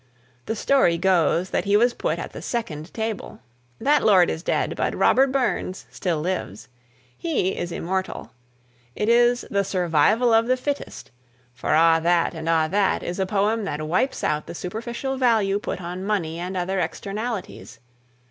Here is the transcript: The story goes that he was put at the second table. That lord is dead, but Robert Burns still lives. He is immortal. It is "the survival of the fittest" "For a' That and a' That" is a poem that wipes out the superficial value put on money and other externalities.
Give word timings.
The 0.47 0.55
story 0.55 0.97
goes 0.97 1.51
that 1.51 1.65
he 1.65 1.77
was 1.77 1.93
put 1.93 2.17
at 2.17 2.33
the 2.33 2.41
second 2.41 2.91
table. 2.91 3.39
That 3.79 4.03
lord 4.03 4.31
is 4.31 4.41
dead, 4.41 4.75
but 4.75 4.95
Robert 4.95 5.31
Burns 5.31 5.85
still 5.91 6.19
lives. 6.19 6.69
He 7.15 7.55
is 7.55 7.71
immortal. 7.71 8.31
It 8.95 9.09
is 9.09 9.45
"the 9.51 9.63
survival 9.63 10.33
of 10.33 10.47
the 10.47 10.57
fittest" 10.57 11.11
"For 11.53 11.75
a' 11.75 11.99
That 12.01 12.33
and 12.33 12.49
a' 12.49 12.67
That" 12.67 13.03
is 13.03 13.19
a 13.19 13.27
poem 13.27 13.63
that 13.65 13.87
wipes 13.87 14.23
out 14.23 14.47
the 14.47 14.55
superficial 14.55 15.17
value 15.17 15.59
put 15.59 15.79
on 15.79 16.03
money 16.03 16.39
and 16.39 16.57
other 16.57 16.79
externalities. 16.79 17.77